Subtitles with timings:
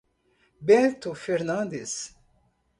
[0.61, 1.93] Bento Fernandes